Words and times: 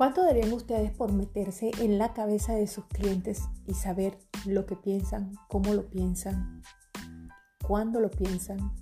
¿Cuánto 0.00 0.24
darían 0.24 0.50
ustedes 0.54 0.92
por 0.92 1.12
meterse 1.12 1.72
en 1.78 1.98
la 1.98 2.14
cabeza 2.14 2.54
de 2.54 2.66
sus 2.66 2.86
clientes 2.86 3.42
y 3.66 3.74
saber 3.74 4.16
lo 4.46 4.64
que 4.64 4.74
piensan, 4.74 5.34
cómo 5.46 5.74
lo 5.74 5.90
piensan, 5.90 6.62
cuándo 7.68 8.00
lo 8.00 8.10
piensan 8.10 8.72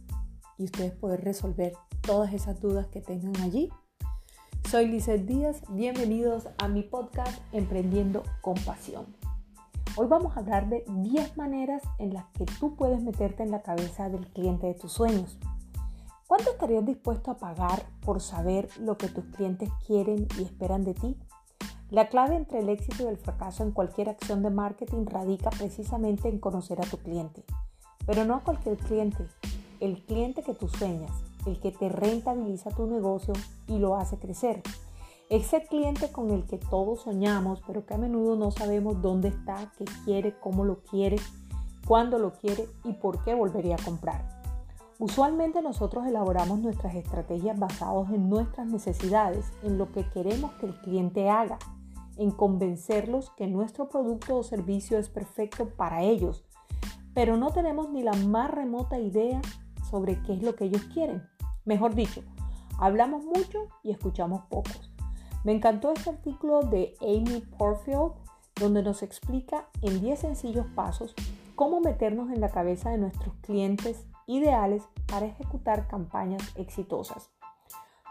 y 0.59 0.67
ustedes 0.67 0.93
poder 0.93 1.25
resolver 1.25 1.73
todas 2.03 2.33
esas 2.33 2.61
dudas 2.61 2.87
que 2.87 3.01
tengan 3.01 3.35
allí? 3.43 3.69
Soy 4.71 4.87
Lizeth 4.87 5.27
Díaz, 5.27 5.61
bienvenidos 5.71 6.51
a 6.57 6.69
mi 6.69 6.85
podcast 6.85 7.43
Emprendiendo 7.51 8.23
con 8.41 8.55
Pasión. 8.55 9.17
Hoy 9.97 10.07
vamos 10.07 10.37
a 10.37 10.39
hablar 10.39 10.69
de 10.69 10.85
10 10.87 11.37
maneras 11.37 11.83
en 11.99 12.15
las 12.15 12.27
que 12.27 12.45
tú 12.61 12.77
puedes 12.77 13.03
meterte 13.03 13.43
en 13.43 13.51
la 13.51 13.63
cabeza 13.63 14.09
del 14.09 14.29
cliente 14.29 14.69
de 14.69 14.75
tus 14.75 14.93
sueños. 14.93 15.37
¿Cuánto 16.29 16.51
estarías 16.51 16.85
dispuesto 16.85 17.31
a 17.31 17.39
pagar 17.39 17.87
por 18.05 18.21
saber 18.21 18.69
lo 18.79 18.99
que 18.99 19.09
tus 19.09 19.25
clientes 19.35 19.71
quieren 19.87 20.29
y 20.39 20.43
esperan 20.43 20.85
de 20.85 20.93
ti? 20.93 21.17
La 21.89 22.11
clave 22.11 22.37
entre 22.37 22.59
el 22.59 22.69
éxito 22.69 23.05
y 23.05 23.07
el 23.07 23.17
fracaso 23.17 23.63
en 23.63 23.73
cualquier 23.73 24.11
acción 24.11 24.43
de 24.43 24.51
marketing 24.51 25.07
radica 25.07 25.49
precisamente 25.49 26.29
en 26.29 26.39
conocer 26.39 26.83
a 26.83 26.85
tu 26.85 26.99
cliente. 26.99 27.45
Pero 28.05 28.27
no 28.27 28.35
a 28.35 28.41
cualquier 28.45 28.77
cliente, 28.77 29.27
el 29.81 30.05
cliente 30.05 30.43
que 30.43 30.53
tú 30.53 30.69
sueñas, 30.69 31.13
el 31.47 31.59
que 31.61 31.73
te 31.73 31.89
rentabiliza 31.89 32.69
tu 32.73 32.87
negocio 32.87 33.33
y 33.67 33.79
lo 33.79 33.97
hace 33.97 34.19
crecer. 34.19 34.63
Ese 35.31 35.65
cliente 35.65 36.13
con 36.13 36.31
el 36.31 36.45
que 36.45 36.59
todos 36.59 37.05
soñamos, 37.05 37.63
pero 37.67 37.87
que 37.87 37.95
a 37.95 37.99
menudo 37.99 38.37
no 38.37 38.51
sabemos 38.51 39.01
dónde 39.01 39.29
está, 39.29 39.73
qué 39.79 39.87
quiere, 40.05 40.39
cómo 40.39 40.67
lo 40.67 40.83
quiere, 40.83 41.17
cuándo 41.87 42.19
lo 42.19 42.35
quiere 42.35 42.69
y 42.85 42.93
por 42.93 43.25
qué 43.25 43.35
volvería 43.35 43.77
a 43.77 43.83
comprar. 43.83 44.38
Usualmente 45.01 45.63
nosotros 45.63 46.07
elaboramos 46.07 46.59
nuestras 46.59 46.97
estrategias 46.97 47.57
basadas 47.57 48.11
en 48.11 48.29
nuestras 48.29 48.67
necesidades, 48.67 49.53
en 49.63 49.79
lo 49.79 49.93
que 49.93 50.05
queremos 50.11 50.53
que 50.55 50.67
el 50.67 50.75
cliente 50.81 51.31
haga, 51.31 51.59
en 52.17 52.33
convencerlos 52.33 53.31
que 53.37 53.47
nuestro 53.47 53.89
producto 53.89 54.37
o 54.37 54.43
servicio 54.43 54.99
es 54.99 55.09
perfecto 55.09 55.69
para 55.69 56.03
ellos, 56.03 56.45
pero 57.15 57.37
no 57.37 57.53
tenemos 57.53 57.91
ni 57.91 58.03
la 58.03 58.13
más 58.13 58.51
remota 58.51 58.99
idea 58.99 59.41
sobre 59.89 60.21
qué 60.23 60.35
es 60.35 60.43
lo 60.43 60.57
que 60.57 60.65
ellos 60.65 60.83
quieren. 60.93 61.23
Mejor 61.65 61.95
dicho, 61.95 62.23
hablamos 62.77 63.25
mucho 63.25 63.69
y 63.85 63.93
escuchamos 63.93 64.47
pocos. 64.47 64.93
Me 65.45 65.53
encantó 65.53 65.93
este 65.93 66.11
artículo 66.11 66.63
de 66.63 66.95
Amy 67.01 67.45
Porfield 67.57 68.15
donde 68.59 68.83
nos 68.83 69.05
explica 69.05 69.69
en 69.81 70.01
10 70.01 70.19
sencillos 70.19 70.67
pasos 70.75 71.15
cómo 71.55 71.81
meternos 71.81 72.33
en 72.33 72.41
la 72.41 72.49
cabeza 72.49 72.91
de 72.91 72.99
nuestros 72.99 73.37
clientes 73.43 74.05
ideales 74.29 74.85
para 75.09 75.27
ejecutar 75.27 75.89
campañas 75.89 76.43
exitosas. 76.57 77.33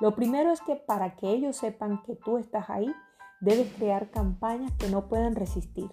Lo 0.02 0.16
primero 0.16 0.52
es 0.52 0.60
que 0.62 0.76
para 0.76 1.16
que 1.16 1.30
ellos 1.30 1.56
sepan 1.56 2.04
que 2.04 2.16
tú 2.16 2.38
estás 2.38 2.70
ahí, 2.70 2.94
debes 3.40 3.72
crear 3.74 4.12
campañas 4.12 4.72
que 4.74 4.90
no 4.90 5.08
puedan 5.08 5.36
resistir, 5.36 5.90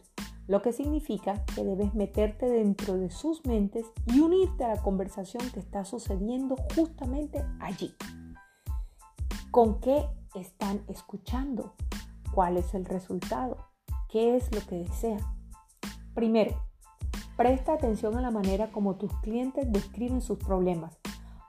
lo 0.46 0.62
que 0.62 0.72
significa 0.72 1.44
que 1.54 1.64
debes 1.64 1.94
meterte 1.94 2.46
dentro 2.46 2.94
de 2.94 3.10
sus 3.10 3.46
mentes 3.46 3.86
y 4.06 4.20
unirte 4.20 4.64
a 4.64 4.74
la 4.74 4.82
conversación 4.82 5.42
que 5.52 5.60
está 5.60 5.84
sucediendo 5.84 6.56
justamente 6.74 7.44
allí. 7.60 7.94
¿Con 9.50 9.80
qué 9.80 10.06
están 10.34 10.82
escuchando? 10.88 11.74
¿Cuál 12.32 12.56
es 12.56 12.74
el 12.74 12.84
resultado? 12.84 13.68
¿Qué 14.08 14.36
es 14.36 14.52
lo 14.54 14.60
que 14.66 14.76
desean? 14.76 15.20
Primero, 16.14 16.56
Presta 17.36 17.72
atención 17.72 18.16
a 18.16 18.20
la 18.20 18.30
manera 18.30 18.70
como 18.70 18.94
tus 18.94 19.12
clientes 19.18 19.72
describen 19.72 20.20
sus 20.20 20.38
problemas. 20.38 20.96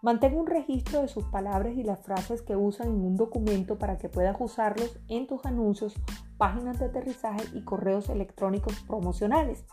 Mantén 0.01 0.35
un 0.35 0.47
registro 0.47 1.01
de 1.01 1.07
sus 1.07 1.25
palabras 1.25 1.75
y 1.77 1.83
las 1.83 1.99
frases 1.99 2.41
que 2.41 2.55
usan 2.55 2.87
en 2.87 3.05
un 3.05 3.15
documento 3.15 3.77
para 3.77 3.99
que 3.99 4.09
puedas 4.09 4.35
usarlos 4.39 4.99
en 5.09 5.27
tus 5.27 5.45
anuncios, 5.45 5.93
páginas 6.37 6.79
de 6.79 6.85
aterrizaje 6.85 7.43
y 7.53 7.63
correos 7.63 8.09
electrónicos 8.09 8.79
promocionales. 8.87 9.63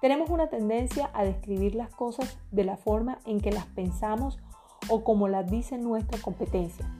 Tenemos 0.00 0.30
una 0.30 0.48
tendencia 0.48 1.10
a 1.14 1.24
describir 1.24 1.76
las 1.76 1.90
cosas 1.90 2.38
de 2.50 2.64
la 2.64 2.76
forma 2.76 3.18
en 3.24 3.40
que 3.40 3.52
las 3.52 3.66
pensamos 3.66 4.40
o 4.88 5.04
como 5.04 5.28
las 5.28 5.48
dice 5.48 5.78
nuestra 5.78 6.20
competencia. 6.20 6.92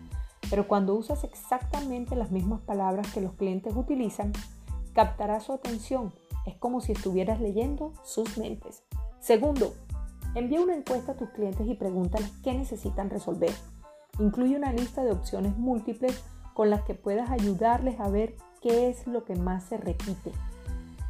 Pero 0.49 0.69
cuando 0.69 0.95
usas 0.95 1.25
exactamente 1.25 2.15
las 2.15 2.31
mismas 2.31 2.61
palabras 2.61 3.13
que 3.13 3.21
los 3.21 3.33
clientes 3.33 3.75
utilizan, 3.75 4.33
captarás 4.95 5.45
su 5.45 5.53
atención 5.53 6.13
es 6.47 6.57
como 6.57 6.81
si 6.81 6.93
estuvieras 6.93 7.41
leyendo 7.41 7.93
sus 8.05 8.39
mentes. 8.39 8.85
Segundo, 9.21 9.75
envía 10.35 10.61
una 10.61 10.77
encuesta 10.77 11.13
a 11.13 11.17
tus 11.17 11.29
clientes 11.31 11.67
y 11.67 11.75
pregúntales 11.75 12.33
qué 12.43 12.55
necesitan 12.55 13.11
resolver. 13.11 13.53
Incluye 14.19 14.57
una 14.57 14.73
lista 14.73 15.05
de 15.05 15.11
opciones 15.11 15.57
múltiples 15.59 16.23
con 16.55 16.71
las 16.71 16.83
que 16.83 16.95
puedas 16.95 17.31
ayudarles 17.31 18.01
a 18.01 18.09
ver 18.09 18.37
qué 18.63 18.89
es 18.89 19.07
lo 19.07 19.25
que 19.25 19.35
más 19.35 19.65
se 19.65 19.77
repite. 19.77 20.33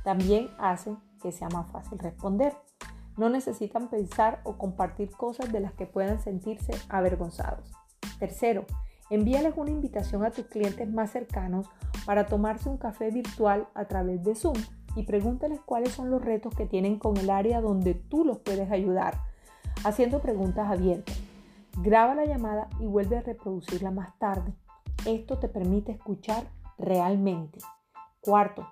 También 0.03 0.49
hace 0.59 0.97
que 1.23 1.31
sea 1.31 1.49
más 1.51 1.71
fácil 1.71 1.99
responder. 1.99 2.55
No 3.17 3.29
necesitan 3.29 3.89
pensar 3.89 4.41
o 4.45 4.59
compartir 4.59 5.11
cosas 5.11 5.53
de 5.53 5.61
las 5.61 5.73
que 5.75 5.87
puedan 5.87 6.21
sentirse 6.21 6.73
avergonzados. 6.89 7.73
Tercero, 8.19 8.65
envíales 9.11 9.55
una 9.57 9.71
invitación 9.71 10.25
a 10.25 10.31
tus 10.31 10.47
clientes 10.47 10.89
más 10.91 11.11
cercanos 11.11 11.69
para 12.05 12.27
tomarse 12.27 12.69
un 12.69 12.77
café 12.77 13.11
virtual 13.11 13.69
a 13.75 13.87
través 13.87 14.23
de 14.23 14.35
Zoom 14.35 14.57
y 14.97 15.03
pregúntales 15.03 15.61
cuáles 15.65 15.93
son 15.93 16.11
los 16.11 16.25
retos 16.25 16.55
que 16.55 16.67
tienen 16.67 16.99
con 16.99 17.17
el 17.19 17.31
área 17.31 17.61
donde 17.61 17.95
tú 17.95 18.25
los 18.25 18.39
puedes 18.39 18.71
ayudar, 18.71 19.21
haciendo 19.85 20.21
preguntas 20.21 20.71
abiertas. 20.71 21.17
Graba 21.83 22.15
la 22.15 22.25
llamada 22.25 22.69
y 22.81 22.87
vuelve 22.87 23.19
a 23.19 23.23
reproducirla 23.23 23.91
más 23.91 24.19
tarde. 24.19 24.55
Esto 25.05 25.39
te 25.39 25.49
permite 25.49 25.93
escuchar 25.93 26.49
realmente. 26.79 27.59
Cuarto, 28.21 28.67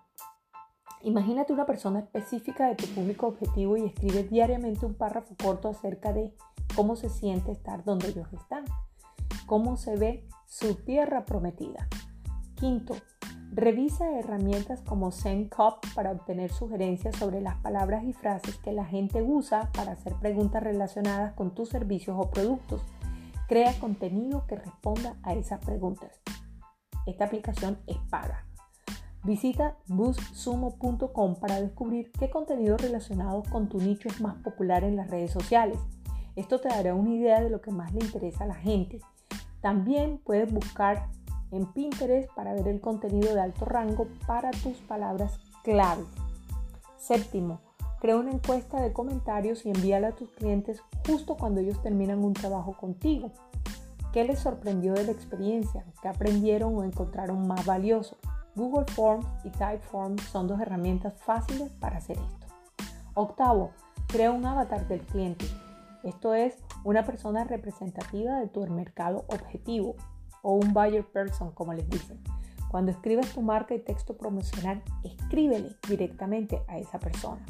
imagínate 1.02 1.52
una 1.52 1.66
persona 1.66 2.00
específica 2.00 2.66
de 2.66 2.74
tu 2.74 2.86
público 2.86 3.26
objetivo 3.26 3.76
y 3.76 3.84
escribe 3.84 4.24
diariamente 4.24 4.86
un 4.86 4.94
párrafo 4.94 5.34
corto 5.40 5.68
acerca 5.68 6.12
de 6.14 6.34
cómo 6.74 6.96
se 6.96 7.10
siente 7.10 7.52
estar 7.52 7.84
donde 7.84 8.08
ellos 8.08 8.32
están, 8.32 8.64
cómo 9.46 9.76
se 9.76 9.96
ve 9.96 10.26
su 10.46 10.74
tierra 10.74 11.26
prometida. 11.26 11.86
Quinto, 12.56 12.94
Revisa 13.56 14.18
herramientas 14.18 14.80
como 14.80 15.12
ZenCop 15.12 15.86
para 15.94 16.10
obtener 16.10 16.50
sugerencias 16.50 17.14
sobre 17.14 17.40
las 17.40 17.54
palabras 17.58 18.02
y 18.02 18.12
frases 18.12 18.56
que 18.58 18.72
la 18.72 18.84
gente 18.84 19.22
usa 19.22 19.70
para 19.72 19.92
hacer 19.92 20.12
preguntas 20.14 20.60
relacionadas 20.60 21.34
con 21.34 21.54
tus 21.54 21.68
servicios 21.68 22.16
o 22.18 22.32
productos. 22.32 22.82
Crea 23.46 23.72
contenido 23.78 24.44
que 24.48 24.56
responda 24.56 25.14
a 25.22 25.34
esas 25.34 25.64
preguntas. 25.64 26.20
Esta 27.06 27.26
aplicación 27.26 27.78
es 27.86 27.96
paga. 28.10 28.44
Visita 29.22 29.76
boostsumo.com 29.86 31.36
para 31.36 31.60
descubrir 31.60 32.10
qué 32.18 32.30
contenido 32.30 32.76
relacionado 32.76 33.44
con 33.52 33.68
tu 33.68 33.78
nicho 33.78 34.08
es 34.08 34.20
más 34.20 34.34
popular 34.38 34.82
en 34.82 34.96
las 34.96 35.08
redes 35.08 35.30
sociales. 35.30 35.78
Esto 36.34 36.60
te 36.60 36.70
dará 36.70 36.96
una 36.96 37.14
idea 37.14 37.40
de 37.40 37.50
lo 37.50 37.60
que 37.60 37.70
más 37.70 37.94
le 37.94 38.04
interesa 38.04 38.42
a 38.42 38.48
la 38.48 38.56
gente. 38.56 38.98
También 39.60 40.18
puedes 40.18 40.52
buscar 40.52 41.06
en 41.54 41.66
Pinterest 41.66 42.30
para 42.34 42.52
ver 42.52 42.68
el 42.68 42.80
contenido 42.80 43.34
de 43.34 43.40
alto 43.40 43.64
rango 43.64 44.08
para 44.26 44.50
tus 44.50 44.78
palabras 44.78 45.38
clave. 45.62 46.04
Séptimo, 46.96 47.60
crea 48.00 48.16
una 48.16 48.32
encuesta 48.32 48.80
de 48.80 48.92
comentarios 48.92 49.64
y 49.64 49.70
envíala 49.70 50.08
a 50.08 50.12
tus 50.12 50.30
clientes 50.30 50.82
justo 51.06 51.36
cuando 51.36 51.60
ellos 51.60 51.80
terminan 51.82 52.24
un 52.24 52.34
trabajo 52.34 52.76
contigo. 52.76 53.30
¿Qué 54.12 54.24
les 54.24 54.38
sorprendió 54.38 54.92
de 54.92 55.04
la 55.04 55.12
experiencia? 55.12 55.84
¿Qué 56.00 56.08
aprendieron 56.08 56.76
o 56.76 56.84
encontraron 56.84 57.46
más 57.46 57.64
valioso? 57.66 58.16
Google 58.54 58.86
Forms 58.92 59.26
y 59.44 59.50
Typeform 59.50 60.18
son 60.18 60.46
dos 60.46 60.60
herramientas 60.60 61.14
fáciles 61.14 61.72
para 61.80 61.96
hacer 61.96 62.18
esto. 62.18 62.46
Octavo, 63.14 63.70
crea 64.06 64.30
un 64.30 64.46
avatar 64.46 64.86
del 64.86 65.00
cliente. 65.00 65.46
Esto 66.04 66.34
es 66.34 66.56
una 66.84 67.04
persona 67.04 67.44
representativa 67.44 68.38
de 68.38 68.46
tu 68.46 68.64
mercado 68.66 69.24
objetivo 69.28 69.96
o 70.44 70.52
un 70.52 70.72
buyer 70.72 71.04
person, 71.04 71.50
como 71.50 71.72
les 71.74 71.88
dicen. 71.90 72.22
Cuando 72.70 72.92
escribas 72.92 73.32
tu 73.32 73.42
marca 73.42 73.74
y 73.74 73.80
texto 73.80 74.16
promocional, 74.16 74.82
escríbele 75.02 75.76
directamente 75.88 76.62
a 76.68 76.78
esa 76.78 77.00
persona. 77.00 77.44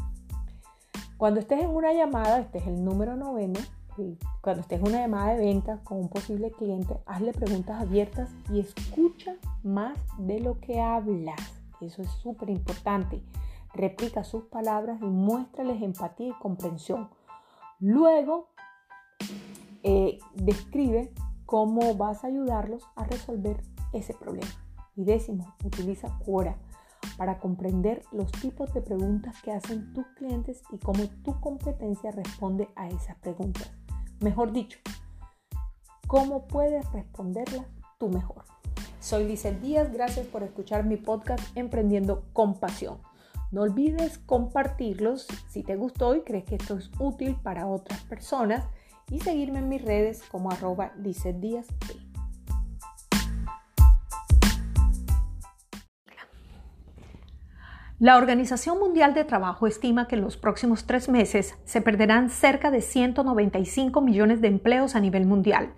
Cuando 1.18 1.40
estés 1.40 1.62
en 1.62 1.70
una 1.70 1.92
llamada, 1.92 2.38
este 2.38 2.58
es 2.58 2.66
el 2.66 2.84
número 2.84 3.16
noveno, 3.16 3.60
cuando 4.40 4.62
estés 4.62 4.80
en 4.80 4.88
una 4.88 5.00
llamada 5.00 5.34
de 5.34 5.44
ventas 5.44 5.80
con 5.80 5.98
un 5.98 6.08
posible 6.08 6.50
cliente, 6.50 6.98
hazle 7.06 7.32
preguntas 7.32 7.80
abiertas 7.80 8.30
y 8.52 8.60
escucha 8.60 9.36
más 9.62 9.96
de 10.18 10.40
lo 10.40 10.58
que 10.60 10.80
hablas. 10.80 11.40
Eso 11.80 12.02
es 12.02 12.10
súper 12.10 12.50
importante. 12.50 13.22
Replica 13.72 14.24
sus 14.24 14.44
palabras 14.44 15.00
y 15.02 15.06
muéstrales 15.06 15.82
empatía 15.82 16.28
y 16.28 16.38
comprensión. 16.40 17.08
Luego, 17.80 18.48
eh, 19.82 20.18
describe 20.34 21.12
cómo 21.46 21.94
vas 21.94 22.24
a 22.24 22.28
ayudarlos 22.28 22.82
a 22.96 23.04
resolver 23.04 23.62
ese 23.92 24.14
problema. 24.14 24.50
Y 24.96 25.04
décimo, 25.04 25.54
utiliza 25.64 26.18
Quora 26.24 26.56
para 27.16 27.38
comprender 27.38 28.02
los 28.12 28.30
tipos 28.32 28.72
de 28.72 28.80
preguntas 28.80 29.40
que 29.42 29.52
hacen 29.52 29.92
tus 29.92 30.06
clientes 30.16 30.62
y 30.70 30.78
cómo 30.78 31.04
tu 31.22 31.38
competencia 31.40 32.10
responde 32.10 32.68
a 32.76 32.88
esas 32.88 33.16
preguntas. 33.16 33.70
Mejor 34.20 34.52
dicho, 34.52 34.78
cómo 36.06 36.46
puedes 36.46 36.90
responderlas 36.92 37.66
tú 37.98 38.08
mejor. 38.08 38.44
Soy 39.00 39.24
Lizeth 39.24 39.60
Díaz, 39.60 39.92
gracias 39.92 40.26
por 40.26 40.42
escuchar 40.42 40.84
mi 40.84 40.96
podcast 40.96 41.44
Emprendiendo 41.56 42.24
con 42.32 42.54
Pasión. 42.54 42.98
No 43.50 43.62
olvides 43.62 44.18
compartirlos 44.18 45.26
si 45.48 45.62
te 45.62 45.76
gustó 45.76 46.16
y 46.16 46.22
crees 46.22 46.44
que 46.44 46.56
esto 46.56 46.76
es 46.76 46.90
útil 46.98 47.36
para 47.42 47.66
otras 47.66 48.00
personas 48.00 48.64
y 49.10 49.20
seguirme 49.20 49.60
en 49.60 49.68
mis 49.68 49.82
redes 49.82 50.22
como 50.30 50.50
arroba 50.50 50.92
Díaz. 50.96 51.66
La 58.00 58.16
Organización 58.16 58.78
Mundial 58.78 59.14
de 59.14 59.24
Trabajo 59.24 59.66
estima 59.66 60.08
que 60.08 60.16
en 60.16 60.22
los 60.22 60.36
próximos 60.36 60.84
tres 60.84 61.08
meses 61.08 61.56
se 61.64 61.80
perderán 61.80 62.28
cerca 62.28 62.70
de 62.70 62.82
195 62.82 64.00
millones 64.00 64.40
de 64.40 64.48
empleos 64.48 64.94
a 64.94 65.00
nivel 65.00 65.26
mundial, 65.26 65.72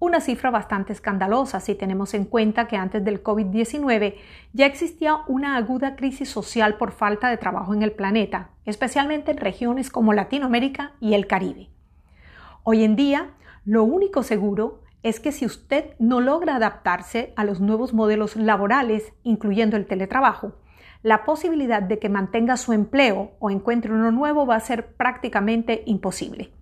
una 0.00 0.20
cifra 0.20 0.50
bastante 0.50 0.92
escandalosa 0.92 1.60
si 1.60 1.74
tenemos 1.74 2.14
en 2.14 2.24
cuenta 2.24 2.68
que 2.68 2.76
antes 2.76 3.04
del 3.04 3.22
COVID-19 3.22 4.14
ya 4.52 4.66
existía 4.66 5.18
una 5.26 5.56
aguda 5.56 5.96
crisis 5.96 6.28
social 6.28 6.76
por 6.78 6.92
falta 6.92 7.28
de 7.28 7.36
trabajo 7.36 7.74
en 7.74 7.82
el 7.82 7.92
planeta, 7.92 8.50
especialmente 8.64 9.32
en 9.32 9.38
regiones 9.38 9.90
como 9.90 10.12
Latinoamérica 10.12 10.92
y 11.00 11.14
el 11.14 11.26
Caribe. 11.26 11.68
Hoy 12.70 12.84
en 12.84 12.96
día, 12.96 13.30
lo 13.64 13.82
único 13.82 14.22
seguro 14.22 14.82
es 15.02 15.20
que 15.20 15.32
si 15.32 15.46
usted 15.46 15.94
no 15.98 16.20
logra 16.20 16.56
adaptarse 16.56 17.32
a 17.34 17.44
los 17.44 17.60
nuevos 17.60 17.94
modelos 17.94 18.36
laborales, 18.36 19.14
incluyendo 19.22 19.78
el 19.78 19.86
teletrabajo, 19.86 20.52
la 21.02 21.24
posibilidad 21.24 21.80
de 21.80 21.98
que 21.98 22.10
mantenga 22.10 22.58
su 22.58 22.74
empleo 22.74 23.32
o 23.38 23.48
encuentre 23.48 23.94
uno 23.94 24.12
nuevo 24.12 24.44
va 24.44 24.56
a 24.56 24.60
ser 24.60 24.92
prácticamente 24.96 25.82
imposible. 25.86 26.52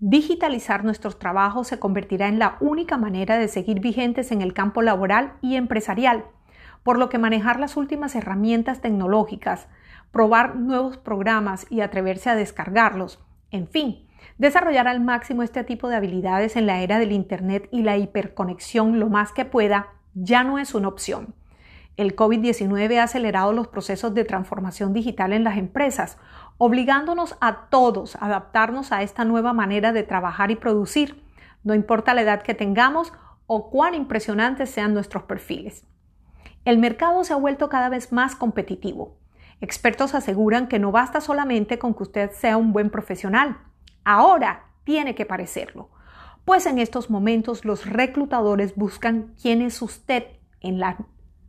Digitalizar 0.00 0.82
nuestros 0.82 1.20
trabajos 1.20 1.68
se 1.68 1.78
convertirá 1.78 2.26
en 2.26 2.40
la 2.40 2.56
única 2.58 2.96
manera 2.96 3.38
de 3.38 3.46
seguir 3.46 3.78
vigentes 3.78 4.32
en 4.32 4.42
el 4.42 4.52
campo 4.52 4.82
laboral 4.82 5.34
y 5.42 5.54
empresarial, 5.54 6.24
por 6.82 6.98
lo 6.98 7.08
que 7.08 7.18
manejar 7.18 7.60
las 7.60 7.76
últimas 7.76 8.16
herramientas 8.16 8.80
tecnológicas, 8.80 9.68
probar 10.10 10.56
nuevos 10.56 10.96
programas 10.96 11.68
y 11.70 11.82
atreverse 11.82 12.30
a 12.30 12.34
descargarlos, 12.34 13.20
en 13.52 13.68
fin, 13.68 14.09
desarrollar 14.38 14.88
al 14.88 15.00
máximo 15.00 15.42
este 15.42 15.64
tipo 15.64 15.88
de 15.88 15.96
habilidades 15.96 16.56
en 16.56 16.66
la 16.66 16.80
era 16.80 16.98
del 16.98 17.12
Internet 17.12 17.68
y 17.70 17.82
la 17.82 17.96
hiperconexión 17.96 18.98
lo 18.98 19.08
más 19.08 19.32
que 19.32 19.44
pueda, 19.44 19.88
ya 20.14 20.44
no 20.44 20.58
es 20.58 20.74
una 20.74 20.88
opción. 20.88 21.34
El 21.96 22.16
COVID-19 22.16 22.98
ha 22.98 23.02
acelerado 23.02 23.52
los 23.52 23.68
procesos 23.68 24.14
de 24.14 24.24
transformación 24.24 24.92
digital 24.92 25.32
en 25.32 25.44
las 25.44 25.58
empresas, 25.58 26.18
obligándonos 26.56 27.36
a 27.40 27.68
todos 27.68 28.16
a 28.16 28.26
adaptarnos 28.26 28.92
a 28.92 29.02
esta 29.02 29.24
nueva 29.24 29.52
manera 29.52 29.92
de 29.92 30.02
trabajar 30.02 30.50
y 30.50 30.56
producir, 30.56 31.22
no 31.62 31.74
importa 31.74 32.14
la 32.14 32.22
edad 32.22 32.42
que 32.42 32.54
tengamos 32.54 33.12
o 33.46 33.68
cuán 33.70 33.94
impresionantes 33.94 34.70
sean 34.70 34.94
nuestros 34.94 35.24
perfiles. 35.24 35.84
El 36.64 36.78
mercado 36.78 37.24
se 37.24 37.32
ha 37.32 37.36
vuelto 37.36 37.68
cada 37.68 37.88
vez 37.88 38.12
más 38.12 38.36
competitivo. 38.36 39.18
Expertos 39.60 40.14
aseguran 40.14 40.68
que 40.68 40.78
no 40.78 40.92
basta 40.92 41.20
solamente 41.20 41.78
con 41.78 41.94
que 41.94 42.04
usted 42.04 42.30
sea 42.30 42.56
un 42.56 42.72
buen 42.72 42.90
profesional. 42.90 43.58
Ahora 44.04 44.70
tiene 44.84 45.14
que 45.14 45.26
parecerlo. 45.26 45.90
Pues 46.44 46.66
en 46.66 46.78
estos 46.78 47.10
momentos 47.10 47.64
los 47.64 47.86
reclutadores 47.86 48.74
buscan 48.74 49.34
quién 49.40 49.62
es 49.62 49.80
usted 49.82 50.24
en 50.60 50.80
la 50.80 50.96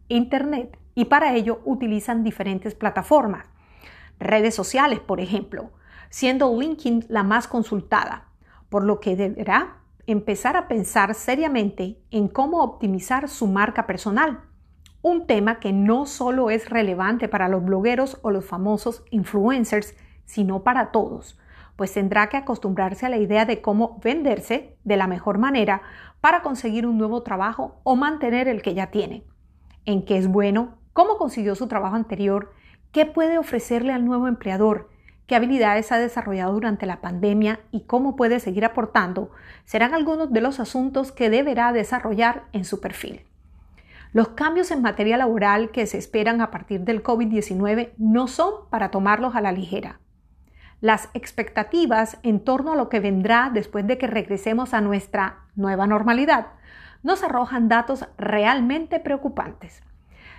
Internet 0.10 0.78
y 0.94 1.06
para 1.06 1.34
ello 1.34 1.62
utilizan 1.66 2.24
diferentes 2.24 2.76
plataformas. 2.76 3.46
Redes 4.20 4.54
sociales, 4.54 5.00
por 5.00 5.20
ejemplo, 5.20 5.72
siendo 6.10 6.56
LinkedIn 6.60 7.06
la 7.10 7.24
más 7.24 7.48
consultada, 7.48 8.28
por 8.70 8.84
lo 8.84 9.00
que 9.00 9.16
deberá 9.16 9.78
empezar 10.06 10.58
a 10.58 10.68
pensar 10.68 11.16
seriamente 11.16 11.98
en 12.12 12.28
cómo 12.28 12.62
optimizar 12.62 13.30
su 13.30 13.48
marca 13.48 13.88
personal. 13.88 14.42
Un 15.02 15.26
tema 15.26 15.60
que 15.60 15.74
no 15.74 16.06
solo 16.06 16.50
es 16.50 16.70
relevante 16.70 17.28
para 17.28 17.48
los 17.48 17.64
blogueros 17.64 18.20
o 18.22 18.30
los 18.30 18.46
famosos 18.46 19.04
influencers, 19.10 19.96
sino 20.26 20.64
para 20.64 20.92
todos, 20.92 21.40
pues 21.82 21.94
tendrá 21.94 22.30
que 22.30 22.38
acostumbrarse 22.38 23.08
a 23.08 23.10
la 23.10 23.18
idea 23.18 23.46
de 23.46 23.60
cómo 23.60 24.00
venderse 24.04 24.78
de 24.84 24.98
la 24.98 25.08
mejor 25.08 25.40
manera 25.40 25.82
para 26.22 26.44
conseguir 26.44 26.86
un 26.86 27.00
nuevo 27.00 27.24
trabajo 27.24 27.82
o 27.82 27.96
mantener 27.96 28.48
el 28.48 28.62
que 28.62 28.76
ya 28.76 28.92
tiene. 28.92 29.24
En 29.86 30.06
qué 30.06 30.20
es 30.20 30.28
bueno, 30.28 30.78
cómo 30.94 31.18
consiguió 31.18 31.56
su 31.56 31.68
trabajo 31.68 31.96
anterior, 31.96 32.54
qué 32.92 33.08
puede 33.08 33.40
ofrecerle 33.40 33.94
al 33.94 34.06
nuevo 34.06 34.28
empleador, 34.28 34.92
qué 35.26 35.34
habilidades 35.36 35.92
ha 35.92 35.98
desarrollado 35.98 36.54
durante 36.54 36.86
la 36.86 37.02
pandemia 37.02 37.62
y 37.72 37.86
cómo 37.86 38.16
puede 38.16 38.40
seguir 38.40 38.64
aportando, 38.64 39.32
serán 39.66 39.96
algunos 39.96 40.32
de 40.32 40.42
los 40.42 40.60
asuntos 40.60 41.12
que 41.12 41.32
deberá 41.32 41.74
desarrollar 41.74 42.44
en 42.54 42.64
su 42.64 42.80
perfil. 42.80 43.26
Los 44.14 44.28
cambios 44.28 44.70
en 44.70 44.84
materia 44.84 45.18
laboral 45.18 45.72
que 45.72 45.88
se 45.88 45.98
esperan 45.98 46.42
a 46.42 46.52
partir 46.52 46.82
del 46.82 47.02
COVID-19 47.02 47.94
no 47.98 48.28
son 48.28 48.70
para 48.70 48.92
tomarlos 48.92 49.34
a 49.34 49.42
la 49.42 49.52
ligera. 49.52 50.00
Las 50.82 51.10
expectativas 51.14 52.18
en 52.24 52.40
torno 52.40 52.74
a 52.74 52.76
lo 52.76 52.90
que 52.90 53.00
vendrá 53.00 53.52
después 53.54 53.86
de 53.86 54.00
que 54.00 54.08
regresemos 54.08 54.74
a 54.74 54.82
nuestra 54.82 55.46
nueva 55.56 55.86
normalidad 55.86 56.48
nos 57.04 57.24
arrojan 57.24 57.70
datos 57.70 58.08
realmente 58.18 59.00
preocupantes. 59.00 59.84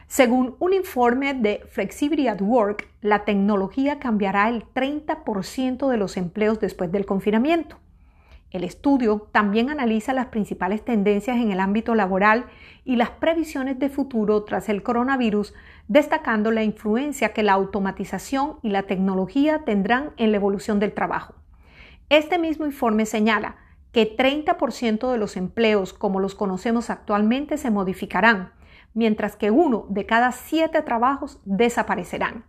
Según 0.09 0.57
un 0.59 0.73
informe 0.73 1.33
de 1.33 1.65
Flexibility 1.71 2.29
at 2.29 2.41
Work, 2.41 2.89
la 3.01 3.25
tecnología 3.25 3.99
cambiará 3.99 4.49
el 4.49 4.65
30% 4.65 5.89
de 5.89 5.97
los 5.97 6.17
empleos 6.17 6.61
después 6.61 6.91
del 6.93 7.07
confinamiento. 7.07 7.79
El 8.53 8.65
estudio 8.65 9.29
también 9.33 9.71
analiza 9.71 10.13
las 10.13 10.27
principales 10.27 10.85
tendencias 10.85 11.39
en 11.39 11.51
el 11.51 11.59
ámbito 11.59 11.95
laboral 11.95 12.45
y 12.85 12.97
las 12.97 13.09
previsiones 13.09 13.79
de 13.79 13.89
futuro 13.89 14.45
tras 14.45 14.69
el 14.69 14.83
coronavirus, 14.83 15.55
destacando 15.89 16.51
la 16.51 16.63
influencia 16.63 17.33
que 17.33 17.43
la 17.43 17.55
automatización 17.55 18.59
y 18.63 18.69
la 18.69 18.83
tecnología 18.83 19.61
tendrán 19.65 20.11
en 20.19 20.33
la 20.33 20.37
evolución 20.37 20.81
del 20.81 20.93
trabajo. 20.93 21.35
Este 22.11 22.39
mismo 22.39 22.67
informe 22.67 23.07
señala 23.07 23.57
que 23.91 24.17
30% 24.17 25.11
de 25.11 25.19
los 25.19 25.39
empleos 25.39 25.95
como 25.95 26.21
los 26.21 26.35
conocemos 26.35 26.91
actualmente 26.91 27.57
se 27.57 27.71
modificarán, 27.71 28.53
mientras 28.93 29.35
que 29.35 29.51
uno 29.51 29.87
de 29.89 30.05
cada 30.05 30.31
siete 30.33 30.83
trabajos 30.83 31.41
desaparecerán. 31.47 32.45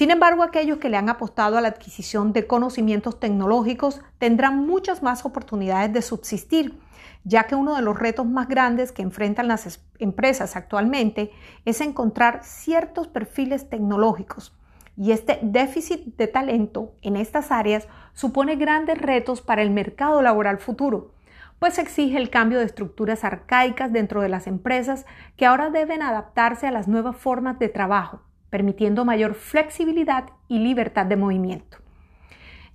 Sin 0.00 0.10
embargo, 0.10 0.42
aquellos 0.42 0.78
que 0.78 0.88
le 0.88 0.96
han 0.96 1.10
apostado 1.10 1.58
a 1.58 1.60
la 1.60 1.68
adquisición 1.68 2.32
de 2.32 2.46
conocimientos 2.46 3.20
tecnológicos 3.20 4.00
tendrán 4.16 4.66
muchas 4.66 5.02
más 5.02 5.26
oportunidades 5.26 5.92
de 5.92 6.00
subsistir, 6.00 6.80
ya 7.22 7.42
que 7.42 7.54
uno 7.54 7.76
de 7.76 7.82
los 7.82 7.98
retos 7.98 8.24
más 8.24 8.48
grandes 8.48 8.92
que 8.92 9.02
enfrentan 9.02 9.46
las 9.46 9.78
empresas 9.98 10.56
actualmente 10.56 11.32
es 11.66 11.82
encontrar 11.82 12.40
ciertos 12.44 13.08
perfiles 13.08 13.68
tecnológicos. 13.68 14.56
Y 14.96 15.12
este 15.12 15.38
déficit 15.42 16.16
de 16.16 16.28
talento 16.28 16.94
en 17.02 17.16
estas 17.16 17.50
áreas 17.50 17.86
supone 18.14 18.56
grandes 18.56 18.96
retos 18.96 19.42
para 19.42 19.60
el 19.60 19.68
mercado 19.68 20.22
laboral 20.22 20.56
futuro, 20.56 21.12
pues 21.58 21.78
exige 21.78 22.16
el 22.16 22.30
cambio 22.30 22.58
de 22.58 22.64
estructuras 22.64 23.22
arcaicas 23.22 23.92
dentro 23.92 24.22
de 24.22 24.30
las 24.30 24.46
empresas 24.46 25.04
que 25.36 25.44
ahora 25.44 25.68
deben 25.68 26.00
adaptarse 26.00 26.66
a 26.66 26.70
las 26.70 26.88
nuevas 26.88 27.18
formas 27.18 27.58
de 27.58 27.68
trabajo, 27.68 28.22
permitiendo 28.50 29.04
mayor 29.04 29.34
flexibilidad 29.34 30.30
y 30.48 30.58
libertad 30.58 31.06
de 31.06 31.16
movimiento. 31.16 31.78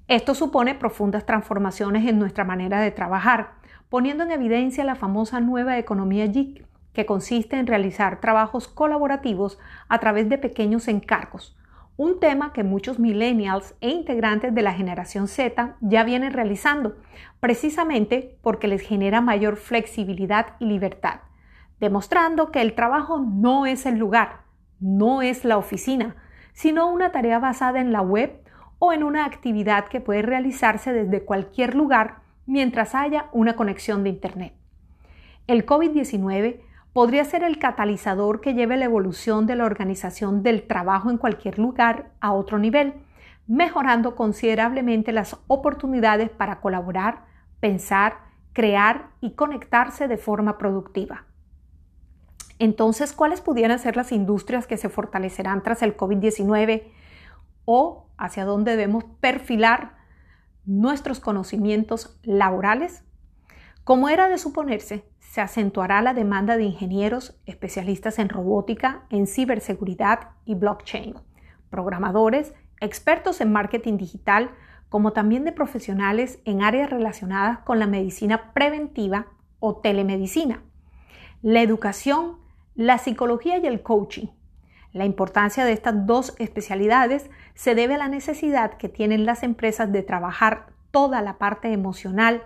Esto 0.07 0.35
supone 0.35 0.75
profundas 0.75 1.25
transformaciones 1.25 2.07
en 2.07 2.19
nuestra 2.19 2.43
manera 2.43 2.79
de 2.79 2.91
trabajar, 2.91 3.53
poniendo 3.89 4.23
en 4.23 4.31
evidencia 4.31 4.83
la 4.83 4.95
famosa 4.95 5.39
nueva 5.39 5.77
economía 5.77 6.31
GIG, 6.31 6.65
que 6.93 7.05
consiste 7.05 7.57
en 7.57 7.67
realizar 7.67 8.21
trabajos 8.21 8.67
colaborativos 8.67 9.59
a 9.89 9.99
través 9.99 10.29
de 10.29 10.37
pequeños 10.37 10.87
encargos, 10.87 11.57
un 11.97 12.19
tema 12.19 12.53
que 12.53 12.63
muchos 12.63 12.99
millennials 12.99 13.75
e 13.81 13.89
integrantes 13.89 14.53
de 14.53 14.61
la 14.61 14.73
generación 14.73 15.27
Z 15.27 15.75
ya 15.81 16.03
vienen 16.03 16.33
realizando, 16.33 16.97
precisamente 17.39 18.37
porque 18.41 18.67
les 18.67 18.81
genera 18.81 19.21
mayor 19.21 19.57
flexibilidad 19.57 20.55
y 20.59 20.65
libertad, 20.65 21.21
demostrando 21.79 22.51
que 22.51 22.61
el 22.61 22.75
trabajo 22.75 23.19
no 23.19 23.65
es 23.65 23.85
el 23.85 23.97
lugar, 23.97 24.44
no 24.79 25.21
es 25.21 25.45
la 25.45 25.57
oficina, 25.57 26.15
sino 26.53 26.87
una 26.87 27.11
tarea 27.11 27.39
basada 27.39 27.79
en 27.79 27.91
la 27.91 28.01
web 28.01 28.41
o 28.79 28.93
en 28.93 29.03
una 29.03 29.25
actividad 29.25 29.85
que 29.87 30.01
puede 30.01 30.21
realizarse 30.21 30.93
desde 30.93 31.23
cualquier 31.23 31.75
lugar 31.75 32.19
mientras 32.45 32.95
haya 32.95 33.29
una 33.31 33.55
conexión 33.55 34.03
de 34.03 34.09
Internet. 34.09 34.53
El 35.47 35.65
COVID-19 35.65 36.61
podría 36.93 37.25
ser 37.25 37.43
el 37.43 37.59
catalizador 37.59 38.41
que 38.41 38.53
lleve 38.53 38.77
la 38.77 38.85
evolución 38.85 39.47
de 39.47 39.55
la 39.55 39.65
organización 39.65 40.43
del 40.43 40.65
trabajo 40.65 41.09
en 41.09 41.17
cualquier 41.17 41.59
lugar 41.59 42.11
a 42.21 42.31
otro 42.31 42.57
nivel, 42.57 42.93
mejorando 43.47 44.15
considerablemente 44.15 45.11
las 45.11 45.37
oportunidades 45.47 46.29
para 46.29 46.61
colaborar, 46.61 47.25
pensar, 47.59 48.19
crear 48.53 49.09
y 49.19 49.31
conectarse 49.31 50.07
de 50.07 50.17
forma 50.17 50.57
productiva. 50.57 51.25
Entonces, 52.59 53.13
¿cuáles 53.13 53.41
pudieran 53.41 53.79
ser 53.79 53.97
las 53.97 54.11
industrias 54.11 54.67
que 54.67 54.77
se 54.77 54.89
fortalecerán 54.89 55.61
tras 55.63 55.81
el 55.81 55.97
COVID-19 55.97 56.83
o 57.65 58.07
hacia 58.17 58.45
dónde 58.45 58.71
debemos 58.71 59.03
perfilar 59.19 59.97
nuestros 60.65 61.19
conocimientos 61.19 62.17
laborales? 62.23 63.03
Como 63.83 64.09
era 64.09 64.29
de 64.29 64.37
suponerse, 64.37 65.05
se 65.19 65.41
acentuará 65.41 66.01
la 66.01 66.13
demanda 66.13 66.55
de 66.55 66.63
ingenieros 66.63 67.37
especialistas 67.45 68.19
en 68.19 68.29
robótica, 68.29 69.03
en 69.09 69.27
ciberseguridad 69.27 70.29
y 70.45 70.55
blockchain, 70.55 71.15
programadores, 71.69 72.53
expertos 72.79 73.41
en 73.41 73.51
marketing 73.51 73.97
digital, 73.97 74.51
como 74.87 75.11
también 75.11 75.43
de 75.43 75.51
profesionales 75.51 76.39
en 76.45 76.63
áreas 76.63 76.89
relacionadas 76.89 77.59
con 77.59 77.79
la 77.79 77.87
medicina 77.87 78.53
preventiva 78.53 79.27
o 79.59 79.75
telemedicina, 79.75 80.63
la 81.41 81.61
educación, 81.61 82.37
la 82.75 82.97
psicología 82.97 83.57
y 83.57 83.65
el 83.65 83.81
coaching. 83.81 84.27
La 84.91 85.05
importancia 85.05 85.65
de 85.65 85.73
estas 85.73 86.05
dos 86.05 86.35
especialidades 86.39 87.29
se 87.53 87.75
debe 87.75 87.95
a 87.95 87.97
la 87.97 88.07
necesidad 88.07 88.77
que 88.77 88.89
tienen 88.89 89.25
las 89.25 89.43
empresas 89.43 89.91
de 89.91 90.03
trabajar 90.03 90.67
toda 90.91 91.21
la 91.21 91.37
parte 91.37 91.71
emocional 91.73 92.43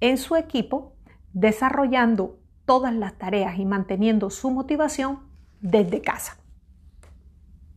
en 0.00 0.18
su 0.18 0.36
equipo 0.36 0.94
desarrollando 1.32 2.38
todas 2.64 2.94
las 2.94 3.18
tareas 3.18 3.58
y 3.58 3.64
manteniendo 3.64 4.30
su 4.30 4.50
motivación 4.50 5.20
desde 5.60 6.00
casa. 6.00 6.39